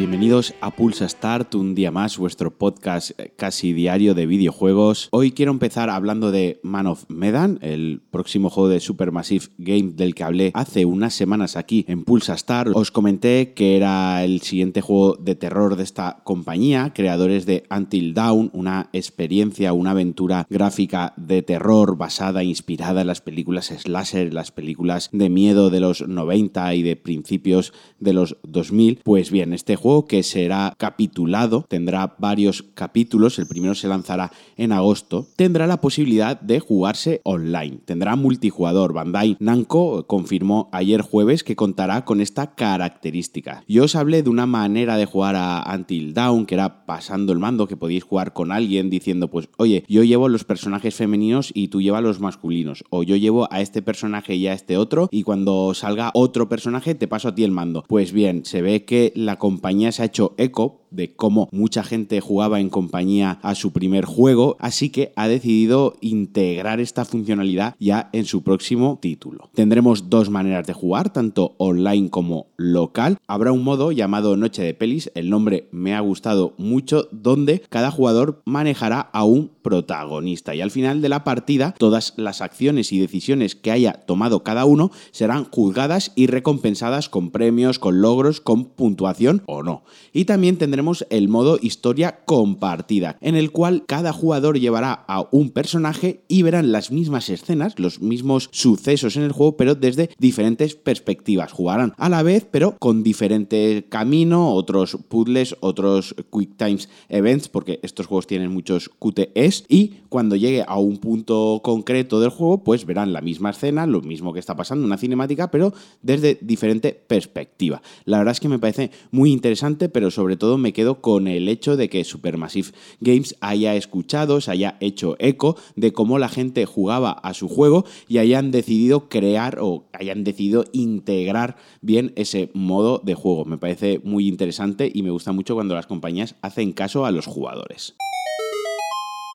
Bienvenidos 0.00 0.54
a 0.62 0.70
Pulsa 0.70 1.06
Start, 1.06 1.54
un 1.56 1.74
día 1.74 1.90
más, 1.90 2.16
vuestro 2.16 2.56
podcast 2.56 3.10
eh, 3.20 3.34
casi 3.36 3.74
diario 3.74 4.14
de 4.14 4.24
videojuegos. 4.24 5.10
Hoy 5.12 5.32
quiero 5.32 5.52
empezar 5.52 5.90
hablando 5.90 6.30
de 6.30 6.58
Man 6.62 6.86
of 6.86 7.04
Medan, 7.08 7.58
el 7.60 8.00
próximo 8.10 8.48
juego 8.48 8.70
de 8.70 8.80
Supermassive 8.80 9.48
Game 9.58 9.92
del 9.92 10.14
que 10.14 10.24
hablé 10.24 10.52
hace 10.54 10.86
unas 10.86 11.12
semanas 11.12 11.54
aquí 11.54 11.84
en 11.86 12.04
Pulsa 12.04 12.34
Start. 12.38 12.70
Os 12.74 12.90
comenté 12.90 13.52
que 13.52 13.76
era 13.76 14.24
el 14.24 14.40
siguiente 14.40 14.80
juego 14.80 15.16
de 15.16 15.34
terror 15.34 15.76
de 15.76 15.82
esta 15.82 16.22
compañía, 16.24 16.92
creadores 16.94 17.44
de 17.44 17.64
Until 17.70 18.14
Dawn, 18.14 18.50
una 18.54 18.88
experiencia, 18.94 19.74
una 19.74 19.90
aventura 19.90 20.46
gráfica 20.48 21.12
de 21.18 21.42
terror 21.42 21.98
basada, 21.98 22.42
inspirada 22.42 23.02
en 23.02 23.08
las 23.08 23.20
películas 23.20 23.66
slasher, 23.66 24.32
las 24.32 24.50
películas 24.50 25.10
de 25.12 25.28
miedo 25.28 25.68
de 25.68 25.80
los 25.80 26.08
90 26.08 26.74
y 26.74 26.82
de 26.82 26.96
principios 26.96 27.74
de 27.98 28.14
los 28.14 28.38
2000. 28.44 29.00
Pues 29.04 29.30
bien, 29.30 29.52
este 29.52 29.76
juego 29.76 29.89
que 30.06 30.22
será 30.22 30.74
capitulado, 30.78 31.64
tendrá 31.68 32.14
varios 32.18 32.62
capítulos, 32.74 33.38
el 33.38 33.46
primero 33.46 33.74
se 33.74 33.88
lanzará 33.88 34.30
en 34.56 34.72
agosto, 34.72 35.26
tendrá 35.36 35.66
la 35.66 35.80
posibilidad 35.80 36.40
de 36.40 36.60
jugarse 36.60 37.20
online, 37.24 37.78
tendrá 37.84 38.16
multijugador. 38.16 38.92
Bandai 38.92 39.36
Namco 39.40 40.06
confirmó 40.06 40.68
ayer 40.72 41.02
jueves 41.02 41.44
que 41.44 41.56
contará 41.56 42.04
con 42.04 42.20
esta 42.20 42.54
característica. 42.54 43.64
Yo 43.68 43.84
os 43.84 43.96
hablé 43.96 44.22
de 44.22 44.30
una 44.30 44.46
manera 44.46 44.96
de 44.96 45.06
jugar 45.06 45.36
a 45.36 45.64
Until 45.74 46.14
Dawn, 46.14 46.46
que 46.46 46.54
era 46.54 46.86
pasando 46.86 47.32
el 47.32 47.38
mando, 47.38 47.66
que 47.66 47.76
podéis 47.76 48.04
jugar 48.04 48.32
con 48.32 48.52
alguien 48.52 48.90
diciendo, 48.90 49.28
pues, 49.28 49.48
oye, 49.56 49.84
yo 49.88 50.04
llevo 50.04 50.28
los 50.28 50.44
personajes 50.44 50.94
femeninos 50.94 51.50
y 51.54 51.68
tú 51.68 51.80
llevas 51.80 52.02
los 52.02 52.20
masculinos, 52.20 52.84
o 52.90 53.02
yo 53.02 53.16
llevo 53.16 53.48
a 53.50 53.60
este 53.60 53.82
personaje 53.82 54.34
y 54.34 54.46
a 54.46 54.52
este 54.52 54.76
otro, 54.76 55.08
y 55.10 55.22
cuando 55.22 55.72
salga 55.74 56.10
otro 56.14 56.48
personaje 56.48 56.94
te 56.94 57.08
paso 57.08 57.28
a 57.28 57.34
ti 57.34 57.44
el 57.44 57.50
mando. 57.50 57.84
Pues 57.88 58.12
bien, 58.12 58.44
se 58.44 58.62
ve 58.62 58.84
que 58.84 59.12
la 59.16 59.36
compañía 59.36 59.79
se 59.90 60.02
ha 60.02 60.04
hecho 60.04 60.34
eco 60.36 60.79
de 60.90 61.14
cómo 61.14 61.48
mucha 61.52 61.82
gente 61.82 62.20
jugaba 62.20 62.60
en 62.60 62.70
compañía 62.70 63.38
a 63.42 63.54
su 63.54 63.72
primer 63.72 64.04
juego, 64.04 64.56
así 64.60 64.90
que 64.90 65.12
ha 65.16 65.28
decidido 65.28 65.94
integrar 66.00 66.80
esta 66.80 67.04
funcionalidad 67.04 67.74
ya 67.78 68.10
en 68.12 68.24
su 68.24 68.42
próximo 68.42 68.98
título. 69.00 69.50
Tendremos 69.54 70.10
dos 70.10 70.30
maneras 70.30 70.66
de 70.66 70.72
jugar, 70.72 71.12
tanto 71.12 71.54
online 71.58 72.10
como 72.10 72.46
local. 72.56 73.18
Habrá 73.26 73.52
un 73.52 73.64
modo 73.64 73.92
llamado 73.92 74.36
Noche 74.36 74.62
de 74.62 74.74
Pelis, 74.74 75.10
el 75.14 75.30
nombre 75.30 75.68
me 75.72 75.94
ha 75.94 76.00
gustado 76.00 76.54
mucho, 76.58 77.08
donde 77.12 77.62
cada 77.68 77.90
jugador 77.90 78.42
manejará 78.44 79.00
a 79.00 79.24
un 79.24 79.50
protagonista 79.62 80.54
y 80.54 80.60
al 80.60 80.70
final 80.70 81.02
de 81.02 81.08
la 81.08 81.24
partida 81.24 81.74
todas 81.78 82.14
las 82.16 82.40
acciones 82.40 82.92
y 82.92 82.98
decisiones 82.98 83.54
que 83.54 83.70
haya 83.70 83.92
tomado 83.92 84.42
cada 84.42 84.64
uno 84.64 84.90
serán 85.10 85.44
juzgadas 85.44 86.12
y 86.14 86.26
recompensadas 86.26 87.08
con 87.08 87.30
premios, 87.30 87.78
con 87.78 88.00
logros, 88.00 88.40
con 88.40 88.64
puntuación 88.64 89.42
o 89.46 89.62
no. 89.62 89.82
Y 90.12 90.24
también 90.24 90.56
tendremos 90.56 90.79
el 91.10 91.28
modo 91.28 91.58
historia 91.60 92.20
compartida, 92.24 93.18
en 93.20 93.36
el 93.36 93.50
cual 93.50 93.84
cada 93.86 94.12
jugador 94.12 94.58
llevará 94.58 95.04
a 95.06 95.28
un 95.30 95.50
personaje 95.50 96.22
y 96.28 96.42
verán 96.42 96.72
las 96.72 96.90
mismas 96.90 97.28
escenas, 97.28 97.78
los 97.78 98.00
mismos 98.00 98.48
sucesos 98.52 99.16
en 99.16 99.22
el 99.22 99.32
juego, 99.32 99.56
pero 99.56 99.74
desde 99.74 100.10
diferentes 100.18 100.74
perspectivas. 100.74 101.52
Jugarán 101.52 101.92
a 101.96 102.08
la 102.08 102.22
vez, 102.22 102.46
pero 102.50 102.76
con 102.78 103.02
diferente 103.02 103.86
camino, 103.88 104.52
otros 104.52 104.98
puzzles, 105.08 105.56
otros 105.60 106.14
quick 106.32 106.56
times 106.56 106.88
events, 107.08 107.48
porque 107.48 107.80
estos 107.82 108.06
juegos 108.06 108.26
tienen 108.26 108.52
muchos 108.52 108.88
QTEs, 108.88 109.64
y 109.68 109.94
cuando 110.08 110.36
llegue 110.36 110.64
a 110.66 110.78
un 110.78 110.98
punto 110.98 111.60
concreto 111.62 112.20
del 112.20 112.30
juego, 112.30 112.64
pues 112.64 112.86
verán 112.86 113.12
la 113.12 113.20
misma 113.20 113.50
escena, 113.50 113.86
lo 113.86 114.00
mismo 114.00 114.32
que 114.32 114.40
está 114.40 114.56
pasando, 114.56 114.86
una 114.86 114.98
cinemática, 114.98 115.50
pero 115.50 115.72
desde 116.02 116.38
diferente 116.40 116.92
perspectiva. 116.92 117.82
La 118.04 118.18
verdad 118.18 118.32
es 118.32 118.40
que 118.40 118.48
me 118.48 118.58
parece 118.58 118.90
muy 119.10 119.32
interesante, 119.32 119.88
pero 119.88 120.10
sobre 120.10 120.36
todo 120.36 120.58
me 120.58 120.69
quedo 120.72 121.00
con 121.00 121.28
el 121.28 121.48
hecho 121.48 121.76
de 121.76 121.88
que 121.88 122.04
Supermassive 122.04 122.70
Games 123.00 123.36
haya 123.40 123.74
escuchado, 123.74 124.40
se 124.40 124.50
haya 124.50 124.76
hecho 124.80 125.16
eco 125.18 125.56
de 125.76 125.92
cómo 125.92 126.18
la 126.18 126.28
gente 126.28 126.66
jugaba 126.66 127.12
a 127.12 127.34
su 127.34 127.48
juego 127.48 127.84
y 128.08 128.18
hayan 128.18 128.50
decidido 128.50 129.08
crear 129.08 129.58
o 129.60 129.84
hayan 129.92 130.24
decidido 130.24 130.64
integrar 130.72 131.56
bien 131.80 132.12
ese 132.16 132.50
modo 132.54 133.00
de 133.04 133.14
juego. 133.14 133.44
Me 133.44 133.58
parece 133.58 134.00
muy 134.04 134.28
interesante 134.28 134.90
y 134.92 135.02
me 135.02 135.10
gusta 135.10 135.32
mucho 135.32 135.54
cuando 135.54 135.74
las 135.74 135.86
compañías 135.86 136.34
hacen 136.42 136.72
caso 136.72 137.06
a 137.06 137.10
los 137.10 137.26
jugadores. 137.26 137.94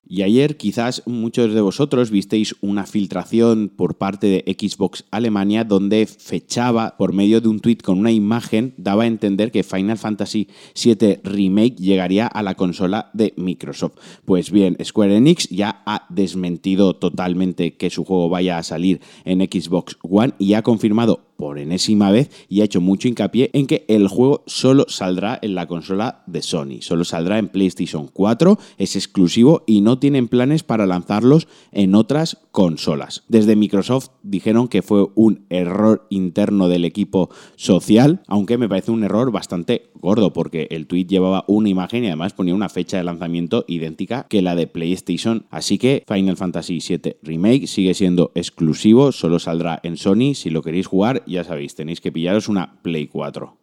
Y 0.08 0.22
ayer 0.22 0.56
quizás 0.56 1.02
muchos 1.06 1.52
de 1.52 1.60
vosotros 1.60 2.10
visteis 2.10 2.54
una 2.60 2.86
filtración 2.86 3.68
por 3.74 3.96
parte 3.96 4.28
de 4.28 4.56
Xbox 4.56 5.04
Alemania 5.10 5.64
donde 5.64 6.06
fechaba 6.06 6.96
por 6.96 7.12
medio 7.12 7.40
de 7.40 7.48
un 7.48 7.58
tweet 7.58 7.78
con 7.78 7.98
una 7.98 8.12
imagen, 8.12 8.72
daba 8.76 9.02
a 9.02 9.08
entender 9.08 9.50
que 9.50 9.64
Final 9.64 9.98
Fantasy 9.98 10.48
VII 10.80 11.20
Remake 11.24 11.76
llegaría 11.76 12.28
a 12.28 12.42
la 12.44 12.54
consola 12.54 13.10
de 13.14 13.34
Microsoft. 13.36 13.98
Pues 14.24 14.52
bien, 14.52 14.76
Square 14.82 15.16
Enix 15.16 15.48
ya 15.48 15.82
ha 15.86 16.06
desmentido 16.08 16.94
totalmente 16.94 17.74
que 17.74 17.90
su 17.90 18.04
juego 18.04 18.28
vaya 18.28 18.58
a 18.58 18.62
salir 18.62 19.00
en 19.24 19.40
Xbox 19.40 19.98
One 20.02 20.34
y 20.38 20.54
ha 20.54 20.62
confirmado 20.62 21.25
por 21.36 21.58
enésima 21.58 22.10
vez 22.10 22.30
y 22.48 22.60
ha 22.60 22.64
hecho 22.64 22.80
mucho 22.80 23.08
hincapié 23.08 23.50
en 23.52 23.66
que 23.66 23.84
el 23.88 24.08
juego 24.08 24.42
solo 24.46 24.86
saldrá 24.88 25.38
en 25.42 25.54
la 25.54 25.66
consola 25.66 26.22
de 26.26 26.42
Sony, 26.42 26.80
solo 26.80 27.04
saldrá 27.04 27.38
en 27.38 27.48
PlayStation 27.48 28.08
4, 28.12 28.58
es 28.78 28.96
exclusivo 28.96 29.62
y 29.66 29.80
no 29.80 29.98
tienen 29.98 30.28
planes 30.28 30.62
para 30.62 30.86
lanzarlos 30.86 31.48
en 31.72 31.94
otras 31.94 32.38
consolas. 32.52 33.24
Desde 33.28 33.56
Microsoft 33.56 34.08
dijeron 34.22 34.68
que 34.68 34.82
fue 34.82 35.06
un 35.14 35.44
error 35.50 36.06
interno 36.10 36.68
del 36.68 36.84
equipo 36.84 37.30
social, 37.56 38.22
aunque 38.26 38.58
me 38.58 38.68
parece 38.68 38.90
un 38.90 39.04
error 39.04 39.30
bastante 39.30 39.90
gordo 39.94 40.32
porque 40.32 40.68
el 40.70 40.86
tweet 40.86 41.06
llevaba 41.06 41.44
una 41.48 41.68
imagen 41.68 42.04
y 42.04 42.08
además 42.08 42.32
ponía 42.32 42.54
una 42.54 42.68
fecha 42.68 42.96
de 42.96 43.04
lanzamiento 43.04 43.64
idéntica 43.68 44.26
que 44.28 44.42
la 44.42 44.54
de 44.54 44.66
PlayStation, 44.66 45.46
así 45.50 45.78
que 45.78 46.04
Final 46.06 46.36
Fantasy 46.36 46.78
VII 46.86 47.16
Remake 47.22 47.66
sigue 47.66 47.94
siendo 47.94 48.32
exclusivo, 48.34 49.12
solo 49.12 49.38
saldrá 49.38 49.80
en 49.82 49.96
Sony 49.96 50.34
si 50.34 50.50
lo 50.50 50.62
queréis 50.62 50.86
jugar 50.86 51.22
ya 51.26 51.44
sabéis, 51.44 51.74
tenéis 51.74 52.00
que 52.00 52.12
pillaros 52.12 52.48
una 52.48 52.80
Play 52.82 53.06
4. 53.06 53.58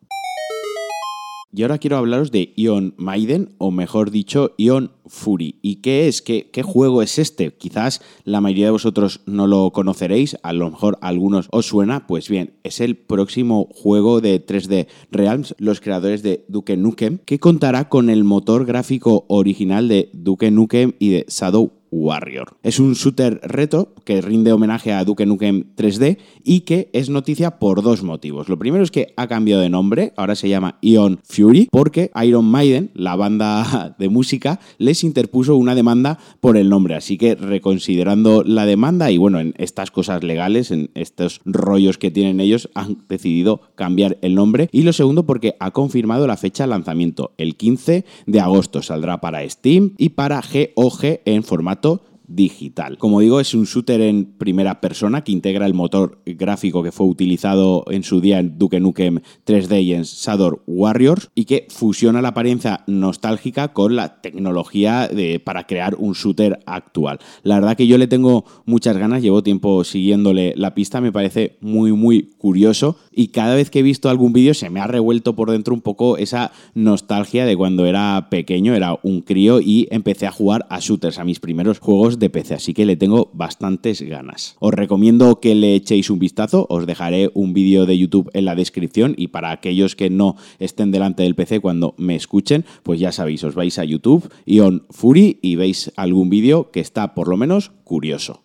Y 1.56 1.62
ahora 1.62 1.78
quiero 1.78 1.98
hablaros 1.98 2.32
de 2.32 2.52
Ion 2.56 2.96
Maiden, 2.98 3.54
o 3.60 3.70
mejor 3.70 4.10
dicho, 4.10 4.56
Ion 4.58 4.92
Fury. 5.06 5.60
¿Y 5.62 5.76
qué 5.78 6.08
es? 6.08 6.24
¿Qué, 6.24 6.50
¿Qué, 6.52 6.64
juego 6.64 7.04
es 7.04 7.20
este? 7.20 7.54
Quizás 7.54 8.02
la 8.24 8.42
mayoría 8.42 8.66
de 8.66 8.72
vosotros 8.72 9.22
no 9.28 9.46
lo 9.46 9.70
conoceréis, 9.70 10.36
a 10.42 10.52
lo 10.52 10.72
mejor 10.72 10.98
a 11.00 11.10
algunos 11.10 11.50
os 11.52 11.68
suena. 11.68 12.08
Pues 12.08 12.28
bien, 12.28 12.56
es 12.64 12.82
el 12.82 12.96
próximo 12.96 13.70
juego 13.72 14.20
de 14.20 14.44
3D 14.44 14.88
Realms, 15.12 15.54
los 15.60 15.80
creadores 15.80 16.24
de 16.24 16.44
Duke 16.48 16.76
Nukem, 16.76 17.20
que 17.20 17.38
contará 17.38 17.88
con 17.88 18.10
el 18.10 18.24
motor 18.24 18.66
gráfico 18.66 19.26
original 19.28 19.88
de 19.88 20.10
Duke 20.12 20.50
Nukem 20.50 20.94
y 20.98 21.10
de 21.10 21.26
Shadow 21.30 21.83
Warrior. 21.94 22.58
Es 22.64 22.80
un 22.80 22.94
shooter 22.94 23.40
reto 23.44 23.94
que 24.04 24.22
rinde 24.22 24.52
homenaje 24.52 24.92
a 24.92 25.06
Duke 25.06 25.26
Nukem 25.26 25.76
3D 25.78 26.18
y 26.44 26.62
que 26.62 26.90
es 26.92 27.10
noticia 27.10 27.60
por 27.60 27.84
dos 27.84 28.04
motivos. 28.04 28.50
Lo 28.50 28.58
primero 28.58 28.84
es 28.84 28.92
que 28.92 29.14
ha 29.16 29.28
cambiado 29.28 29.62
de 29.62 29.70
nombre, 29.70 30.12
ahora 30.18 30.36
se 30.36 30.50
llama 30.50 30.78
Ion 30.82 31.20
Fury, 31.24 31.68
porque 31.72 32.12
Iron 32.24 32.46
Maiden, 32.46 32.92
la 32.96 33.16
banda 33.16 33.96
de 34.00 34.10
música, 34.10 34.60
les 34.78 35.04
interpuso 35.04 35.56
una 35.56 35.76
demanda 35.76 36.18
por 36.42 36.58
el 36.58 36.70
nombre. 36.70 36.96
Así 36.96 37.18
que 37.18 37.36
reconsiderando 37.36 38.44
la 38.44 38.66
demanda 38.66 39.12
y 39.12 39.18
bueno, 39.18 39.40
en 39.40 39.54
estas 39.58 39.92
cosas 39.92 40.24
legales, 40.24 40.72
en 40.72 40.90
estos 40.96 41.42
rollos 41.46 41.98
que 41.98 42.12
tienen 42.12 42.40
ellos, 42.40 42.70
han 42.74 42.98
decidido 43.08 43.62
cambiar 43.76 44.18
el 44.22 44.36
nombre. 44.36 44.68
Y 44.72 44.82
lo 44.82 44.94
segundo 44.94 45.26
porque 45.26 45.56
ha 45.60 45.72
confirmado 45.72 46.26
la 46.26 46.38
fecha 46.38 46.64
de 46.64 46.70
lanzamiento. 46.70 47.34
El 47.38 47.56
15 47.56 48.06
de 48.26 48.40
agosto 48.40 48.82
saldrá 48.82 49.22
para 49.22 49.48
Steam 49.48 49.94
y 49.98 50.10
para 50.10 50.42
GOG 50.42 51.22
en 51.26 51.44
formato 51.44 51.83
digital. 52.28 52.98
Como 52.98 53.20
digo, 53.20 53.40
es 53.40 53.54
un 53.54 53.66
shooter 53.66 54.02
en 54.02 54.26
primera 54.26 54.82
persona 54.82 55.24
que 55.24 55.32
integra 55.32 55.66
el 55.66 55.74
motor 55.74 56.20
gráfico 56.26 56.84
que 56.84 56.92
fue 56.92 57.06
utilizado 57.06 57.86
en 57.90 58.04
su 58.04 58.22
día 58.22 58.40
en 58.40 58.58
Duke 58.58 58.80
Nukem 58.80 59.20
3D 59.46 59.84
y 59.84 59.94
en 59.94 60.04
Shadow 60.04 60.62
Warriors 60.66 61.30
y 61.36 61.46
que 61.46 61.68
fusiona 61.70 62.22
la 62.22 62.30
apariencia 62.30 62.84
nostálgica 62.88 63.74
con 63.74 63.96
la 63.96 64.22
tecnología 64.22 65.08
de, 65.08 65.40
para 65.40 65.68
crear 65.68 65.96
un 65.98 66.14
shooter 66.14 66.60
actual. 66.66 67.20
La 67.44 67.56
verdad 67.56 67.78
que 67.78 67.88
yo 67.88 67.98
le 67.98 68.08
tengo 68.08 68.46
muchas 68.66 68.98
ganas, 68.98 69.22
llevo 69.22 69.44
tiempo 69.44 69.84
siguiéndole 69.84 70.54
la 70.56 70.74
pista, 70.74 71.02
me 71.02 71.12
parece 71.12 71.58
muy 71.62 71.92
muy 71.92 72.32
curioso 72.38 72.98
y 73.16 73.28
cada 73.28 73.56
vez 73.56 73.70
que 73.70 73.80
he 73.80 73.84
visto 73.84 74.10
algún 74.10 74.34
vídeo 74.34 74.54
se 74.54 74.70
me 74.70 74.80
ha 74.80 74.88
revuelto 74.88 75.36
por 75.36 75.52
dentro 75.52 75.74
un 75.74 75.82
poco 75.82 76.18
esa 76.18 76.52
nostalgia 76.74 77.46
de 77.46 77.56
cuando 77.56 77.86
era 77.86 78.28
pequeño, 78.30 78.76
era 78.76 78.98
un 79.04 79.22
crío 79.22 79.62
y 79.62 79.88
empecé 79.92 80.28
a 80.28 80.32
jugar 80.32 80.66
a 80.70 80.80
shooters, 80.80 81.20
a 81.20 81.24
mis 81.24 81.40
primeros 81.40 81.80
juegos 81.80 82.20
de 82.20 82.30
PC, 82.30 82.56
así 82.56 82.74
que 82.74 82.86
le 82.86 82.96
tengo 82.96 83.30
bastantes 83.34 84.02
ganas. 84.02 84.56
Os 84.60 84.74
recomiendo 84.74 85.40
que 85.40 85.56
le 85.56 85.76
echéis 85.76 86.10
un 86.10 86.20
vistazo, 86.20 86.66
os 86.70 86.86
dejaré 86.86 87.30
un 87.34 87.54
vídeo 87.54 87.86
de 87.86 87.98
YouTube 87.98 88.30
en 88.34 88.46
la 88.46 88.56
descripción 88.56 89.16
y 89.18 89.28
para 89.28 89.52
aquellos 89.52 89.96
que 89.96 90.10
no 90.10 90.36
estén 90.60 90.92
delante 90.92 91.24
del 91.24 91.36
PC 91.36 91.60
cuando 91.60 91.96
me 91.98 92.16
escuchen, 92.16 92.66
pues 92.84 93.00
ya 93.00 93.12
sabéis, 93.12 93.44
os 93.44 93.56
vais 93.56 93.78
a 93.80 93.84
YouTube, 93.84 94.30
Ion 94.46 94.86
Fury 94.90 95.40
y 95.42 95.56
veis 95.56 95.92
algún 95.96 96.30
vídeo 96.30 96.72
que 96.72 96.80
está 96.80 97.14
por 97.14 97.28
lo 97.28 97.38
menos 97.38 97.72
curioso. 97.84 98.44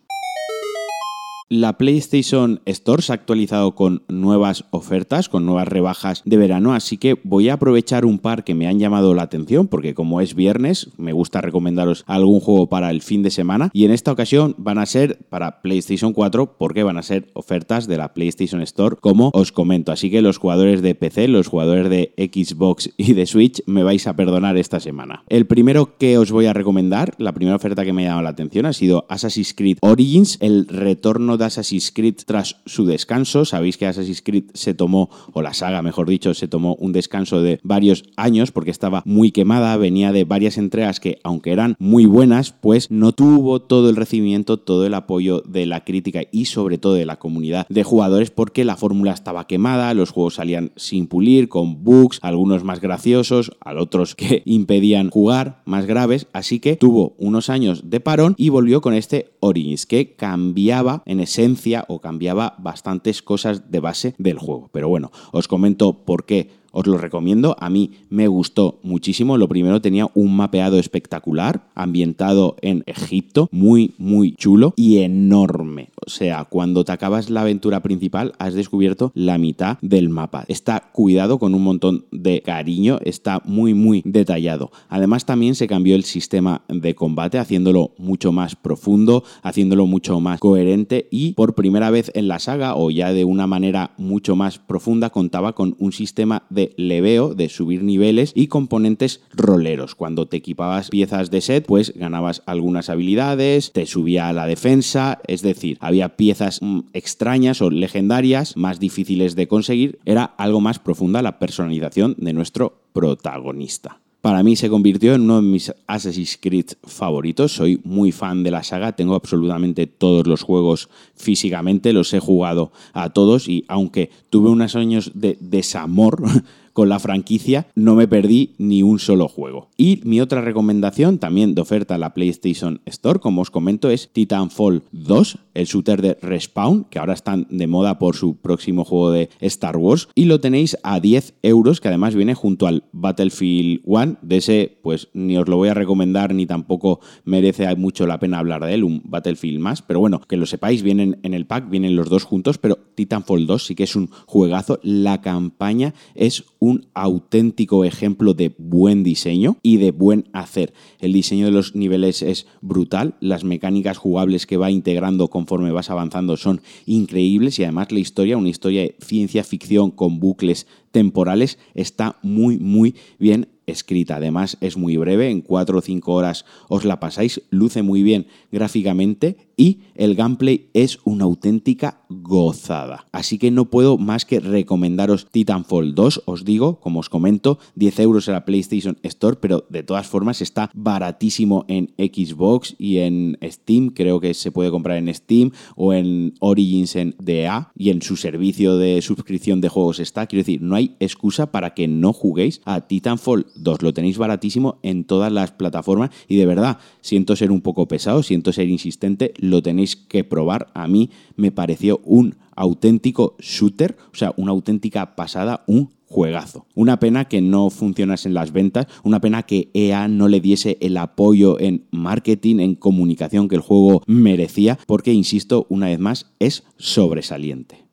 La 1.51 1.79
PlayStation 1.79 2.61
Store 2.67 3.01
se 3.01 3.11
ha 3.11 3.15
actualizado 3.15 3.75
con 3.75 4.03
nuevas 4.07 4.67
ofertas, 4.71 5.31
con 5.31 5.47
nuevas 5.47 5.67
rebajas 5.67 6.21
de 6.27 6.37
verano, 6.37 6.75
así 6.75 6.99
que 6.99 7.19
voy 7.25 7.49
a 7.49 7.55
aprovechar 7.55 8.05
un 8.05 8.19
par 8.19 8.45
que 8.45 8.55
me 8.55 8.67
han 8.67 8.79
llamado 8.79 9.15
la 9.15 9.23
atención, 9.23 9.67
porque 9.67 9.95
como 9.95 10.21
es 10.21 10.35
viernes, 10.35 10.91
me 10.99 11.15
gusta 11.15 11.41
recomendaros 11.41 12.05
algún 12.07 12.41
juego 12.41 12.69
para 12.69 12.91
el 12.91 13.01
fin 13.01 13.23
de 13.23 13.31
semana, 13.31 13.71
y 13.73 13.87
en 13.87 13.93
esta 13.93 14.13
ocasión 14.13 14.57
van 14.59 14.77
a 14.77 14.85
ser 14.85 15.21
para 15.31 15.63
PlayStation 15.63 16.13
4, 16.13 16.59
porque 16.59 16.83
van 16.83 16.99
a 16.99 17.03
ser 17.03 17.31
ofertas 17.33 17.87
de 17.87 17.97
la 17.97 18.13
PlayStation 18.13 18.61
Store, 18.61 18.97
como 19.01 19.31
os 19.33 19.51
comento. 19.51 19.91
Así 19.91 20.11
que 20.11 20.21
los 20.21 20.37
jugadores 20.37 20.83
de 20.83 20.95
PC, 20.95 21.29
los 21.29 21.47
jugadores 21.47 21.89
de 21.89 22.13
Xbox 22.19 22.91
y 22.99 23.15
de 23.15 23.25
Switch, 23.25 23.63
me 23.65 23.85
vais 23.85 24.07
a 24.07 24.15
perdonar 24.15 24.59
esta 24.59 24.81
semana. 24.81 25.25
El 25.31 25.47
primero 25.47 25.97
que 25.97 26.19
os 26.19 26.31
voy 26.31 26.45
a 26.45 26.53
recomendar, 26.53 27.15
la 27.17 27.33
primera 27.33 27.57
oferta 27.57 27.87
que 27.87 27.95
me 27.95 28.03
ha 28.03 28.09
llamado 28.11 28.25
la 28.25 28.29
atención, 28.29 28.67
ha 28.67 28.75
sido 28.75 29.07
Assassin's 29.09 29.55
Creed 29.55 29.79
Origins, 29.81 30.37
el 30.43 30.69
retorno 30.69 31.38
de 31.39 31.47
Assassin's 31.47 31.91
Creed 31.91 32.17
tras 32.27 32.57
su 32.67 32.85
descanso. 32.85 33.45
Sabéis 33.45 33.77
que 33.77 33.87
Assassin's 33.87 34.23
Creed 34.23 34.45
se 34.55 34.75
tomó, 34.75 35.11
o 35.33 35.43
la 35.43 35.55
saga 35.55 35.83
mejor 35.83 36.09
dicho, 36.09 36.35
se 36.35 36.49
tomó 36.49 36.75
un 36.75 36.93
descanso 36.93 37.43
de 37.43 37.61
varios 37.63 38.05
años 38.17 38.53
porque 38.53 38.71
estaba 38.71 39.03
muy 39.05 39.31
quemada, 39.31 39.77
venía 39.77 40.13
de 40.13 40.25
varias 40.25 40.59
entregas 40.59 41.01
que, 41.01 41.19
aunque 41.23 41.53
eran 41.53 41.77
muy 41.79 42.07
buenas, 42.07 42.53
pues 42.53 42.91
no 42.91 43.13
tuvo 43.13 43.61
todo 43.61 43.91
el 43.91 43.97
recibimiento, 43.97 44.59
todo 44.59 44.87
el 44.87 44.95
apoyo 44.95 45.43
de 45.47 45.67
la 45.67 45.85
crítica 45.85 46.23
y 46.31 46.47
sobre 46.47 46.79
todo 46.79 46.95
de 46.95 47.07
la 47.07 47.19
comunidad 47.19 47.67
de 47.69 47.85
jugadores 47.85 48.31
porque 48.31 48.65
la 48.65 48.77
fórmula 48.77 49.13
estaba 49.13 49.47
quemada, 49.47 49.95
los 49.95 50.11
juegos 50.11 50.35
salían 50.35 50.73
sin 50.77 51.07
pulir, 51.07 51.49
con 51.49 51.85
bugs, 51.85 52.19
algunos 52.23 52.65
más 52.65 52.81
graciosos, 52.81 53.53
al 53.61 53.79
otros 53.79 54.15
que 54.15 54.43
impedían 54.47 55.11
jugar, 55.11 55.63
más 55.65 55.87
graves, 55.87 56.27
así 56.33 56.61
que 56.61 56.77
tuvo 56.77 57.15
unos 57.19 57.51
años 57.51 57.91
de 57.91 58.01
parón 58.01 58.35
y 58.37 58.49
volvió 58.49 58.81
con 58.81 58.95
este 58.95 59.33
Origins 59.41 59.87
que 59.87 60.15
cambiaba 60.15 61.03
en 61.07 61.21
esencia 61.29 61.85
o 61.89 62.01
cambiaba 62.01 62.57
bastantes 62.59 63.21
cosas 63.21 63.71
de 63.71 63.81
base 63.81 64.15
del 64.19 64.39
juego. 64.39 64.71
Pero 64.73 64.89
bueno, 64.89 65.13
os 65.31 65.47
comento 65.47 66.05
por 66.05 66.25
qué 66.25 66.51
os 66.79 66.87
lo 66.87 66.97
recomiendo. 66.97 67.57
A 67.59 67.71
mí 67.71 67.91
me 68.09 68.29
gustó 68.29 68.79
muchísimo. 68.85 69.37
Lo 69.37 69.49
primero 69.49 69.83
tenía 69.83 70.09
un 70.15 70.37
mapeado 70.37 70.79
espectacular, 70.79 71.69
ambientado 71.75 72.55
en 72.63 72.85
Egipto, 72.87 73.49
muy, 73.51 73.95
muy 73.99 74.33
chulo 74.33 74.75
y 74.77 74.99
enorme. 74.99 75.91
O 76.07 76.09
sea, 76.09 76.45
cuando 76.45 76.85
te 76.85 76.93
acabas 76.93 77.31
la 77.31 77.41
aventura 77.41 77.81
principal, 77.81 78.33
has 78.39 78.55
descubierto 78.55 79.11
la 79.15 79.39
mitad 79.39 79.79
del 79.83 80.09
mapa. 80.09 80.45
Está 80.47 80.91
cuidado 80.93 81.41
con 81.41 81.53
un 81.55 81.65
montón 81.65 82.07
de 82.13 82.43
cariño, 82.43 83.01
está 83.05 83.43
muy, 83.45 83.75
muy 83.75 84.03
detallado. 84.05 84.71
Además, 84.89 85.27
también 85.27 85.57
se 85.57 85.67
cambió 85.67 85.97
el 85.97 86.05
sistema 86.05 86.63
de 86.69 86.95
combate, 86.95 87.39
haciéndolo 87.39 87.93
mucho 87.99 88.31
más 88.31 88.55
profundo, 88.55 89.25
haciéndolo 89.43 89.87
mucho 89.87 90.21
más 90.21 90.39
coherente 90.39 91.09
y 91.11 91.33
por 91.33 91.55
primera 91.55 91.91
vez 91.91 92.13
en 92.15 92.29
la 92.29 92.39
saga, 92.39 92.77
o 92.77 92.91
ya 92.91 93.13
de 93.13 93.25
una 93.25 93.49
manera 93.49 93.91
mucho 93.99 94.37
más 94.37 94.61
profunda, 94.61 95.11
contaba 95.11 95.55
con 95.55 95.75
un 95.81 95.91
sistema 95.93 96.45
de 96.51 96.68
leveo, 96.77 97.35
de 97.35 97.49
subir 97.49 97.83
niveles 97.83 98.33
y 98.35 98.49
componentes 98.49 99.21
roleros. 99.35 99.95
Cuando 99.95 100.27
te 100.27 100.37
equipabas 100.37 100.91
piezas 100.91 101.31
de 101.31 101.41
set, 101.41 101.67
pues 101.67 101.93
ganabas 101.97 102.43
algunas 102.47 102.91
habilidades, 102.91 103.73
te 103.73 103.87
subía 103.87 104.29
a 104.29 104.33
la 104.33 104.47
defensa, 104.47 105.21
es 105.27 105.43
decir, 105.43 105.79
había 105.81 106.17
piezas 106.17 106.61
mm, 106.63 106.81
extrañas 106.93 107.63
o 107.63 107.71
legendarias 107.71 108.57
más 108.57 108.81
difíciles 108.81 109.37
de 109.37 109.49
conseguir. 109.49 109.99
Era 110.05 110.25
algo 110.25 110.61
más 110.61 110.79
profunda 110.79 111.23
la 111.23 111.39
personalización 111.39 112.15
de 112.19 112.33
nuestro 112.33 112.81
protagonista. 112.93 114.01
Para 114.21 114.43
mí 114.43 114.57
se 114.57 114.69
convirtió 114.69 115.15
en 115.15 115.23
uno 115.23 115.37
de 115.37 115.43
mis 115.43 115.73
Assassin's 115.87 116.39
Creed 116.41 116.73
favoritos. 116.83 117.53
Soy 117.53 117.81
muy 117.85 118.11
fan 118.11 118.43
de 118.43 118.51
la 118.51 118.65
saga, 118.65 118.97
tengo 118.97 119.15
absolutamente 119.15 119.87
todos 119.87 120.27
los 120.27 120.43
juegos 120.43 120.89
físicamente, 121.15 121.93
los 121.93 122.13
he 122.13 122.19
jugado 122.19 122.73
a 122.95 123.11
todos 123.11 123.49
y 123.49 123.65
aunque 123.69 124.11
tuve 124.29 124.51
unos 124.51 124.75
años 124.75 125.13
de 125.15 125.39
desamor 125.41 126.21
con 126.79 126.89
la 126.89 127.01
franquicia, 127.01 127.67
no 127.75 127.97
me 127.97 128.07
perdí 128.07 128.55
ni 128.57 128.85
un 128.85 129.01
solo 129.01 129.27
juego. 129.27 129.69
Y 129.77 130.01
mi 130.05 130.21
otra 130.21 130.43
recomendación, 130.43 131.19
también 131.19 131.57
de 131.57 131.61
oferta 131.61 131.97
a 131.97 131.99
la 131.99 132.15
PlayStation 132.15 132.81
Store, 132.87 133.19
como 133.19 133.41
os 133.41 133.51
comento, 133.51 133.91
es 133.91 134.11
Titanfall 134.13 134.85
2, 134.93 135.39
el 135.55 135.67
shooter 135.67 136.01
de 136.01 136.17
Respawn, 136.23 136.85
que 136.85 137.01
ahora 137.01 137.15
están 137.15 137.49
de 137.51 137.67
moda 137.67 137.99
por 137.99 138.15
su 138.15 138.37
próximo 138.37 138.85
juego 138.85 139.11
de 139.11 139.29
Star 139.41 139.77
Wars, 139.77 140.09
y 140.15 140.27
lo 140.27 140.39
tenéis 140.39 140.77
a 140.85 141.01
10 141.01 141.35
euros, 141.43 141.81
que 141.81 141.89
además 141.89 142.15
viene 142.15 142.35
junto 142.35 142.69
al 142.69 142.85
Battlefield 142.93 143.81
1. 143.85 144.19
De 144.23 144.37
ese, 144.37 144.79
pues 144.81 145.09
ni 145.15 145.37
os 145.37 145.49
lo 145.49 145.57
voy 145.57 145.71
a 145.71 145.75
recomendar, 145.75 146.33
ni 146.33 146.47
tampoco 146.47 147.01
merece 147.25 147.75
mucho 147.75 148.07
la 148.07 148.21
pena 148.21 148.39
hablar 148.39 148.65
de 148.65 148.75
él, 148.75 148.85
un 148.85 149.03
Battlefield 149.05 149.59
más, 149.59 149.83
pero 149.83 149.99
bueno, 149.99 150.21
que 150.21 150.37
lo 150.37 150.47
sepáis, 150.47 150.85
vienen 150.85 151.19
en 151.25 151.35
el 151.35 151.45
pack, 151.45 151.69
vienen 151.69 151.97
los 151.97 152.09
dos 152.09 152.23
juntos, 152.23 152.57
pero 152.57 152.79
Titanfall 152.95 153.49
2 153.49 153.67
sí 153.67 153.75
que 153.75 153.83
es 153.83 153.97
un 153.97 154.11
juegazo, 154.27 154.79
la 154.85 155.21
campaña 155.21 155.93
es 156.15 156.45
un 156.61 156.68
un 156.69 156.87
auténtico 156.93 157.85
ejemplo 157.85 158.35
de 158.35 158.55
buen 158.59 159.03
diseño 159.03 159.57
y 159.63 159.79
de 159.79 159.91
buen 159.91 160.29
hacer. 160.33 160.75
El 161.01 161.13
diseño 161.13 161.47
de 161.47 161.53
los 161.53 161.75
niveles 161.75 162.23
es 162.23 162.47
brutal, 162.61 163.15
las 163.21 163.43
mecánicas 163.43 163.97
jugables 163.97 164.47
que 164.47 164.59
va 164.59 164.71
integrando 164.71 165.29
conforme 165.29 165.73
vas 165.73 165.91
avanzando 165.91 166.37
son 166.37 166.61
increíbles 166.85 167.59
y 167.59 167.65
además 167.65 167.91
la 167.91 168.01
historia, 168.01 168.37
una 168.37 168.51
historia 168.51 168.83
de 168.83 168.97
ciencia 169.01 169.45
ficción 169.45 169.91
con 169.91 170.21
bucles 170.21 170.67
temporales, 170.91 171.59
está 171.75 172.17
muy, 172.23 172.59
muy 172.59 172.95
bien 173.19 173.49
escrita. 173.71 174.17
Además 174.17 174.57
es 174.61 174.77
muy 174.77 174.97
breve, 174.97 175.31
en 175.31 175.43
4 175.43 175.79
o 175.79 175.81
5 175.81 176.13
horas 176.13 176.45
os 176.69 176.85
la 176.85 177.01
pasáis, 177.01 177.43
luce 177.51 177.83
muy 177.83 178.03
bien 178.03 178.27
gráficamente 178.51 179.37
y 179.57 179.81
el 179.95 180.15
gameplay 180.15 180.71
es 180.73 181.01
una 181.05 181.25
auténtica 181.25 182.03
gozada. 182.09 183.09
Así 183.13 183.39
que 183.39 183.51
no 183.51 183.71
puedo 183.71 183.99
más 183.99 184.25
que 184.25 184.41
recomendaros 184.41 185.31
Titanfall 185.31 185.95
2, 185.95 186.23
os 186.27 186.45
digo, 186.45 186.81
como 186.81 187.01
os 187.01 187.09
comento, 187.09 187.59
10 187.75 188.01
euros 188.01 188.29
en 188.29 188.35
la 188.35 188.45
PlayStation 188.45 188.97
Store, 189.03 189.37
pero 189.41 189.67
de 189.69 189.83
todas 189.83 190.07
formas 190.07 190.41
está 190.41 190.71
baratísimo 190.75 191.65
en 191.69 191.93
Xbox 191.99 192.77
y 192.79 192.99
en 192.99 193.37
Steam, 193.43 193.91
creo 193.91 194.21
que 194.21 194.35
se 194.35 194.53
puede 194.53 194.71
comprar 194.71 194.97
en 194.97 195.13
Steam 195.13 195.51
o 195.77 195.93
en 195.93 196.35
Origins 196.39 196.97
en 196.97 197.17
DA 197.19 197.73
y 197.77 197.91
en 197.91 198.01
su 198.01 198.17
servicio 198.17 198.79
de 198.79 199.03
suscripción 199.03 199.61
de 199.61 199.69
juegos 199.69 199.99
está, 199.99 200.27
quiero 200.27 200.43
decir, 200.43 200.63
no 200.63 200.77
hay 200.79 200.97
excusa 201.01 201.51
para 201.51 201.75
que 201.75 201.89
no 201.89 202.13
juguéis 202.13 202.61
a 202.65 202.83
Titanfall 202.83 203.47
2. 203.57 203.83
Lo 203.83 203.93
tenéis 203.93 204.17
baratísimo 204.17 204.79
en 204.83 205.05
todas 205.05 205.33
las 205.33 205.51
plataformas 205.51 206.11
y 206.29 206.37
de 206.37 206.47
verdad, 206.47 206.79
siento 207.01 207.35
ser 207.35 207.51
un 207.51 207.61
poco 207.61 207.89
pesado, 207.89 208.23
siento 208.23 208.53
ser 208.53 208.69
insistente, 208.69 209.35
lo 209.39 209.61
tenéis 209.61 209.97
que 209.97 210.23
probar. 210.25 210.69
A 210.75 210.87
mí 210.87 211.11
me 211.37 211.51
pareció 211.51 212.01
un 212.05 212.37
auténtico 212.55 213.37
shooter, 213.41 213.97
o 214.13 214.17
sea, 214.17 214.33
una 214.37 214.53
auténtica 214.53 215.17
pasada, 215.17 215.65
un 215.67 215.91
juegazo. 216.07 216.67
Una 216.75 216.99
pena 217.01 217.27
que 217.27 217.41
no 217.41 217.71
funcionase 217.71 218.29
en 218.29 218.35
las 218.35 218.53
ventas, 218.53 218.87
una 219.03 219.21
pena 219.21 219.43
que 219.43 219.71
EA 219.75 220.07
no 220.07 220.29
le 220.29 220.41
diese 220.41 220.79
el 220.81 220.97
apoyo 220.97 221.59
en 221.61 221.87
marketing, 221.91 222.61
en 222.61 222.75
comunicación 222.77 223.49
que 223.49 223.57
el 223.57 223.63
juego 223.63 224.03
merecía, 224.07 224.79
porque, 224.87 225.13
insisto, 225.13 225.67
una 225.69 225.87
vez 225.89 225.99
más, 225.99 226.33
es 226.39 226.65
sobresaliente. 226.77 227.88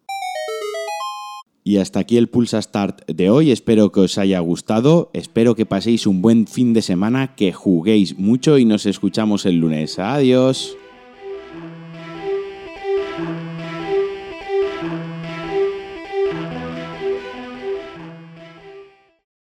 Y 1.68 1.78
hasta 1.78 2.00
aquí 2.00 2.18
el 2.18 2.30
Pulsa 2.30 2.62
Start 2.62 3.08
de 3.08 3.32
hoy. 3.32 3.50
Espero 3.50 3.92
que 3.92 4.02
os 4.02 4.20
haya 4.20 4.40
gustado. 4.40 5.10
Espero 5.14 5.56
que 5.56 5.66
paséis 5.66 6.06
un 6.06 6.22
buen 6.22 6.46
fin 6.46 6.74
de 6.74 6.84
semana, 6.84 7.36
que 7.36 7.54
juguéis 7.54 8.20
mucho 8.20 8.60
y 8.60 8.66
nos 8.66 8.86
escuchamos 8.86 9.48
el 9.48 9.56
lunes. 9.56 9.98
Adiós. 9.98 10.78